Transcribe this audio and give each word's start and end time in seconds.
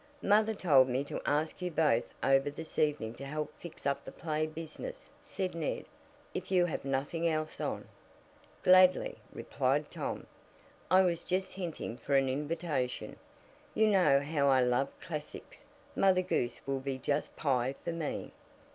"Mother 0.23 0.55
told 0.55 0.89
me 0.89 1.03
to 1.03 1.21
ask 1.27 1.61
you 1.61 1.69
both 1.69 2.05
over 2.23 2.49
this 2.49 2.79
evening 2.79 3.13
to 3.13 3.23
help 3.23 3.53
fix 3.59 3.85
up 3.85 4.03
the 4.03 4.11
play 4.11 4.47
business," 4.47 5.11
said 5.21 5.53
Ned, 5.53 5.85
"if 6.33 6.51
you 6.51 6.65
have 6.65 6.83
nothing 6.83 7.27
else 7.29 7.61
on." 7.61 7.87
"Gladly," 8.63 9.19
replied 9.31 9.91
Tom. 9.91 10.25
"I 10.89 11.03
was 11.03 11.23
just 11.27 11.51
hinting 11.53 11.97
for 11.97 12.15
an 12.15 12.29
invitation. 12.29 13.15
You 13.75 13.85
know 13.89 14.21
how 14.21 14.47
I 14.47 14.61
love 14.63 14.89
classics 14.99 15.67
Mother 15.95 16.23
Goose 16.23 16.61
will 16.65 16.79
be 16.79 16.97
just 16.97 17.35
pie 17.35 17.75
for 17.83 17.91
me." 17.91 18.31